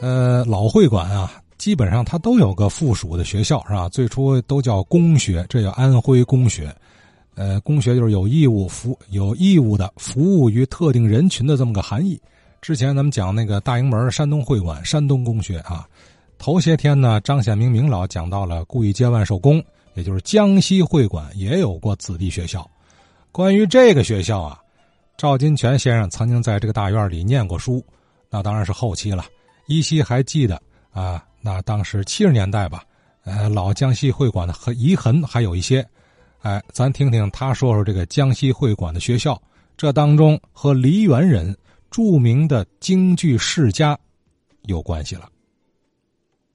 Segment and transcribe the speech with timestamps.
[0.00, 3.88] 呃，老会馆啊，基本上它都有个附属的学校，是吧？
[3.88, 6.74] 最初都叫公学，这叫安徽公学。
[7.34, 12.20] 呃，公学就是有义务服有义务的服务于特定人群的这么个含义。
[12.60, 15.86] 之前咱们讲那个大营门山东会馆、山东公学啊，
[16.38, 19.62] 头些天呢，张显明明老讲到了故意接万寿宫，
[19.94, 22.68] 也就是江西会馆也有过子弟学校。
[23.32, 24.58] 关于这个学校啊，
[25.16, 27.84] 赵金泉先生曾经在这个大院里念过书，
[28.30, 29.24] 那当然是后期了。
[29.70, 30.60] 依稀还记得
[30.90, 32.82] 啊，那当时七十年代吧，
[33.22, 35.86] 呃，老江西会馆的遗痕还有一些，
[36.40, 39.40] 哎，咱听听他说说这个江西会馆的学校，
[39.76, 41.56] 这当中和梨园人
[41.88, 43.96] 著名的京剧世家
[44.62, 45.28] 有关系了。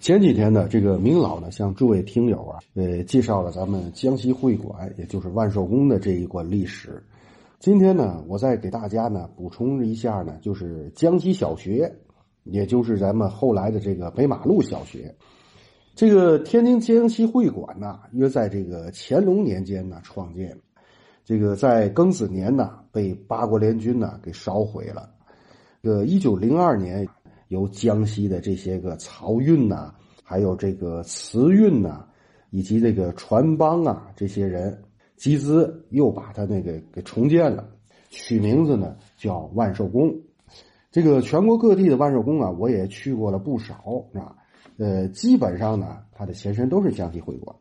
[0.00, 7.00] 前几天呢，这个明老呢向诸位听友啊，呃，介绍了咱们江西会馆，也就是万寿宫的这一段历史。
[7.60, 11.88] 今天呢，我再给大家呢补充一下呢，就是江西小学。
[12.46, 15.14] 也就是咱们后来的这个北马路小学，
[15.94, 20.56] 这个天津江西会馆呢，约在这个乾隆年间呢创建，
[21.24, 25.10] 这个在庚子年呢被八国联军呢给烧毁了。
[25.82, 27.06] 呃，一九零二年，
[27.48, 32.04] 由江西的这些个漕运呐，还有这个瓷运呐，
[32.50, 34.82] 以及这个船帮啊这些人
[35.16, 37.68] 集资，又把它那个给重建了，
[38.10, 40.14] 取名字呢叫万寿宫。
[40.96, 43.74] 这个全国各地的万寿宫啊，我也去过了不少
[44.14, 44.34] 啊。
[44.78, 47.54] 呃，基本上呢，它的前身都是江西会馆。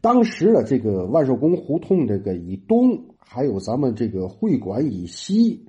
[0.00, 5.64] 当时的这个万寿宫胡同这个以东，还有咱们这个会馆以西，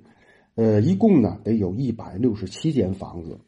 [0.56, 3.38] 呃，一共呢得有一百六十七间房子。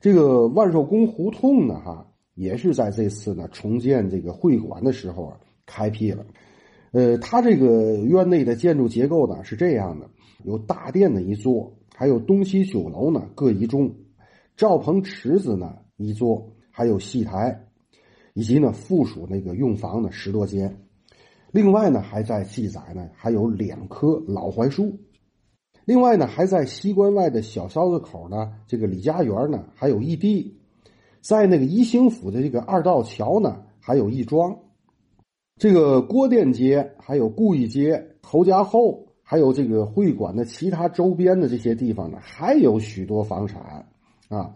[0.00, 6.26] 这个万寿宫胡同呢，哈，也是在这次呢重建这个会馆的时候啊开辟了。
[6.90, 10.10] 呃，它这个院内的建筑结构呢是这样的：
[10.42, 11.72] 有大殿的一座。
[12.00, 13.90] 还有东西酒楼呢，各一中；
[14.56, 17.66] 赵棚池子呢一座，还有戏台，
[18.32, 20.78] 以及呢附属那个用房呢十多间。
[21.52, 24.98] 另外呢，还在记载呢，还有两棵老槐树。
[25.84, 30.56] 另外呢，还在西关外的小哨子口呢，这个李家园呢还有一地，
[31.20, 34.58] 在那个宜兴府的这个二道桥呢还有一庄。
[35.58, 39.08] 这个郭店街，还有顾义街、侯家后。
[39.30, 43.86] 还有这个会馆的其他周边的这些地方呢，还有许多房产
[44.28, 44.52] 啊。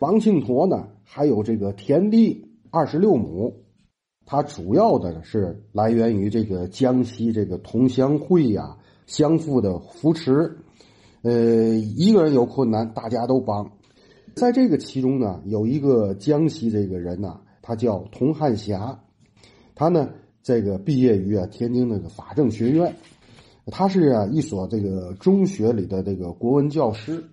[0.00, 3.54] 王庆坨呢，还有这个田地二十六亩，
[4.26, 10.58] 它主要的是来源于这个江西这个同乡会呀相互的扶持。
[11.22, 13.72] 呃，一个人有困难，大家都帮。
[14.34, 19.00] 在这个其中呢，有一个江西这个人呢，他叫童汉霞，
[19.74, 20.10] 他呢
[20.42, 22.94] 这个毕业于啊天津那个法政学院。
[23.70, 27.24] 他是一所这个中学里的这个国文教师，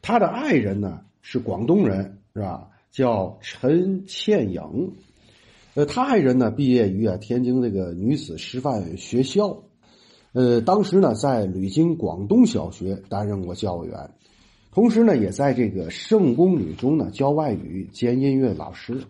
[0.00, 2.68] 他的爱人呢是广东人，是吧？
[2.90, 4.92] 叫陈倩颖，
[5.74, 9.62] 呃，他爱人呢毕业于啊天津这个女子师范学校，
[10.32, 14.10] 呃，当时呢在吕京广东小学担任过教员，
[14.72, 19.02] 同时呢也在这个圣公女中呢教外语兼音乐老师，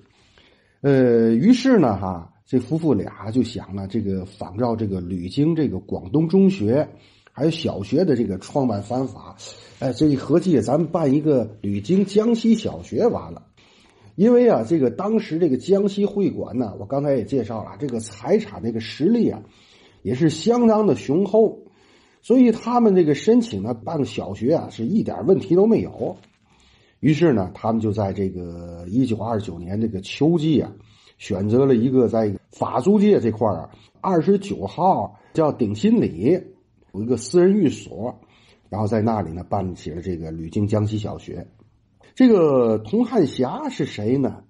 [0.81, 2.31] 呃，于是呢哈。
[2.47, 6.87] 这夫妇俩就想了，这个仿照这个吕京这个广东中学，
[7.33, 9.35] 还有小学的这个创办方法，
[9.79, 13.47] 哎，这一合计，咱们办一个吕京江西小学完了。
[14.15, 19.43] 因为啊，这个当时这个江西会馆呢，我刚才也介绍了，这个财产这个实力啊，
[20.03, 21.63] 也是相当的雄厚，
[22.21, 26.19] 所以他们这个申请呢办个小学啊，是一点问题都没有。
[27.01, 30.71] 于是呢，他们就在这个一九二九年这个秋季啊。
[31.19, 33.71] 选择了一个在法租界这块啊，
[34.01, 36.41] 二十九号叫鼎新里
[36.93, 38.19] 有一个私人寓所，
[38.69, 41.47] 然后在那里呢办起了这个吕京江西小学。
[42.15, 44.45] 这个童汉霞是谁呢？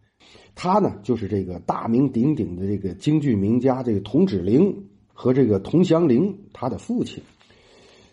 [0.54, 4.74] 他呢就是这个大名鼎鼎的这个京剧名家这个童芷苓
[5.12, 7.22] 和这个童祥苓他的父亲。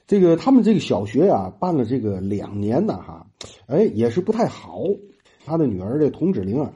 [0.07, 3.27] 这个他们这个小学啊办了这个两年呢哈，
[3.67, 4.81] 哎也是不太好。
[5.45, 6.73] 他的女儿这童芷苓啊。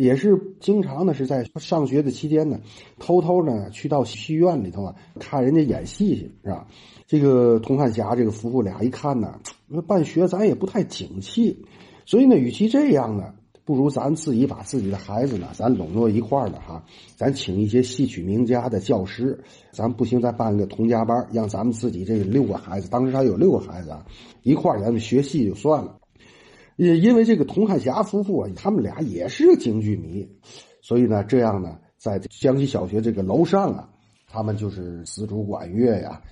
[0.00, 2.58] 也是经常呢，是在上学的期间呢，
[2.98, 6.66] 偷偷呢去到戏院里头啊看人家演戏去，是吧？
[7.06, 9.38] 这个童汉霞这个夫妇俩一看呢，
[9.68, 11.66] 那办学咱也不太景气，
[12.06, 13.34] 所以呢，与其这样呢，
[13.66, 16.82] 不如咱自己把自己的孩子呢，咱笼络一块儿呢，哈，
[17.14, 19.38] 咱请一些戏曲名家的教师，
[19.70, 24.06] 咱不行再办个童家班，让咱们自己这六个孩子，当时他有六个孩子啊，
[24.44, 25.98] 一块儿咱们学戏就算了。
[26.80, 30.26] 也因为这个童汉霞夫妇啊，他们俩也是京剧迷，
[30.80, 33.90] 所以呢，这样呢，在江西小学这个楼上啊，
[34.26, 36.22] 他们就是丝竹管乐呀，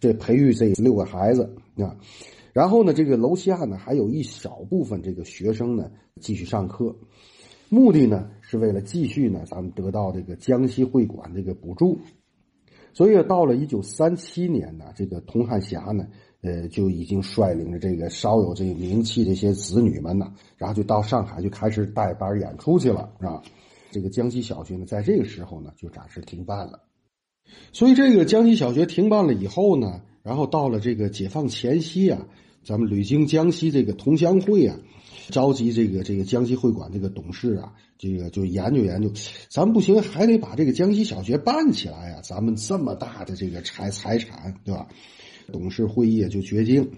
[0.00, 1.94] 这培育这六个孩子啊。
[2.54, 6.96] 然后呢，这个楼下呢还有一小部分这个学生呢继续上课，
[7.68, 11.98] 目的呢是为了继续呢咱们得到这个江西会馆这个补助。
[12.94, 16.08] 所以到了一九三七年呢，这个童汉霞呢，
[16.42, 23.42] 呃，就已经率领着这个稍有这个名气这些子女们呢，然后就到上海就开始带班演出去了，是吧？
[23.90, 26.80] 这个江西小学呢，在这个时候呢，就暂时停办了。
[27.72, 32.26] 所以这个江西小学停办了以后呢，然后到了这个解放前夕啊，
[32.64, 34.76] 咱们旅经江西这个同乡会啊。
[35.28, 39.08] 召集这个这个江西会馆这个董事啊，这个就研究研究，
[39.48, 42.20] 咱们不行，还得把这个江西小学办起来呀！
[42.24, 44.88] 咱们这么大的这个财财产，对吧？
[45.50, 46.88] 董事会议就决定，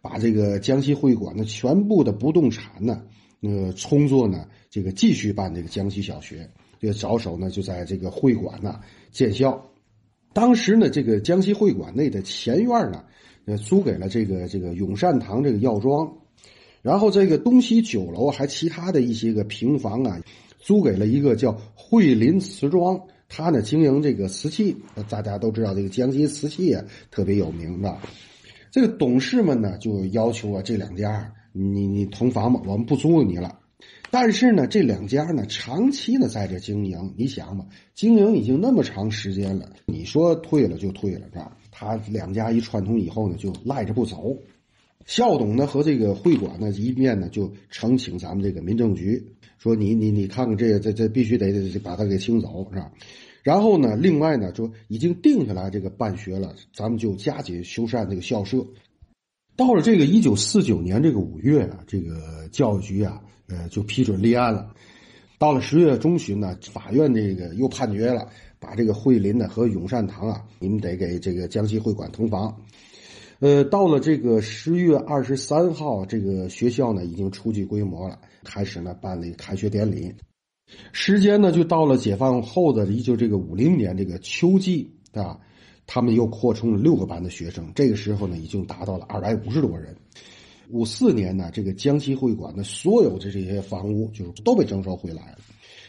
[0.00, 3.02] 把这个江西会馆的全部的不动产呢，
[3.40, 6.48] 呃，充作呢这个继续办这个江西小学。
[6.80, 8.78] 这个着手呢就在这个会馆呢
[9.10, 9.70] 建校。
[10.34, 13.04] 当时呢，这个江西会馆内的前院呢，
[13.46, 16.18] 呃，租给了这个这个永善堂这个药庄。
[16.82, 20.20] 然后这个东西酒楼还其他的一些个平房啊，
[20.58, 23.00] 租给了一个叫惠林瓷庄，
[23.36, 24.76] 他呢经营这个瓷器，
[25.08, 27.98] 大家都知道这个江西瓷器啊特别有名的。
[28.70, 33.58] 这个董事们呢就要求啊这两家，你你同房吧，我们不租你了。
[34.12, 41.56] 但是呢这两家呢长期的在这经营，你想吧，经营已经那么长时间了，你说退了就退了，是吧？
[41.72, 44.38] 他两家一串通以后呢，就赖着不走。
[45.06, 49.22] 校董呢和这个会馆呢一面呢就呈请咱们这个民政局，
[49.58, 52.90] 说你你你看看这个这这必须得得把他给清走是吧？
[53.42, 58.66] 然后呢，另外呢说已经定下来这个办学了，咱们就加紧修缮这个校舍。
[59.56, 64.74] 到了这个一九四九年这个五月啊，这个教育局啊呃就批准立案了。
[65.38, 68.28] 到了十月中旬呢，法院这个又判决了，
[68.58, 72.62] 把这个惠林呢和永善堂啊，你们得给这个江西会馆同房。
[73.44, 80.10] 呃，到了这个十月二十三号，这个学校呢已经初具规模了，开始呢办理开学典礼。
[80.92, 85.38] 时间呢就到了解放后的一九这个五零年这个秋季啊，
[85.86, 89.94] 他们又扩充了六个班的学生，这个时候呢已经达到了二百五十多人。
[90.70, 95.38] 五四年呢，这个江西会馆的所有的这些房屋就是都被征收回来了，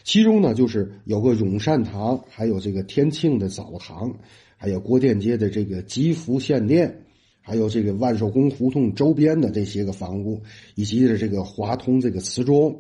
[0.04, 4.14] 其中呢就是有个永善堂，还有这个天庆的澡堂，
[4.58, 7.04] 还有郭店街的这个吉福县店。
[7.48, 10.42] 还有这个万寿宫胡同周边的这些个房屋，
[10.74, 12.76] 以及的这个华通这个瓷庄，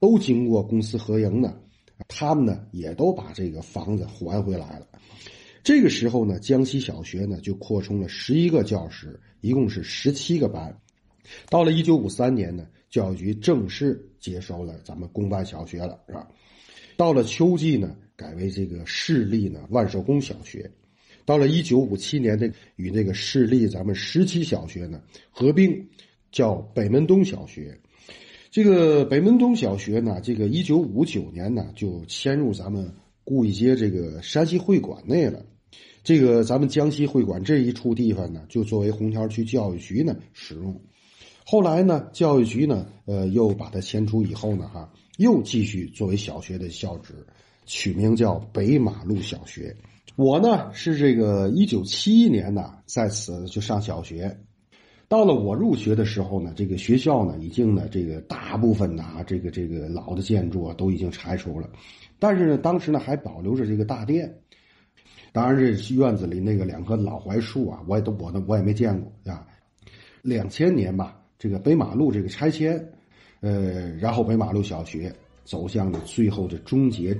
[0.00, 1.54] 都经过公私合营的，
[2.08, 4.88] 他们呢也都把这个房子还回来了。
[5.62, 10.74] 这个时候呢，江西小学呢就扩充了十一个教室，一共是十七个班。
[11.50, 16.26] 到了一九五三年呢，教育局正式接收了咱们公办小学了，是吧？
[16.96, 20.70] 到了秋季呢，改为这个市立呢万寿宫小学。
[21.26, 25.86] 到了一九五七年，这与那个市立咱们十七小学呢合并，
[26.32, 27.78] 叫北门东小学。
[28.50, 32.90] 这个北门东小学呢，这个一九五九年呢就迁入咱们
[33.24, 35.44] 顾义街这个山西会馆内了。
[36.04, 40.80] 这个咱们江西会馆这一处地方呢，就作为红桥区教育局呢使用。
[41.44, 47.26] 后来呢，教育局呢，呃，又把它迁出以后呢，哈，又继续作为小学的校址，
[47.66, 49.76] 取名叫北马路小学。
[50.16, 54.34] 我呢是这个一九七一年呢在此就上小学，
[55.08, 61.68] 到了我入学的时候呢，这个学校呢已经呢这个大部分啊这个这个老的建筑啊都已经拆除了，
[62.18, 64.34] 但是呢当时呢还保留着这个大殿，
[65.32, 69.46] 当然这院子里那个两棵老槐树啊，我也都我呢我也没见过啊。
[70.22, 72.82] 两千年吧，这个北马路这个拆迁，
[73.40, 77.14] 呃，然后北马路小学走向了最后的终结。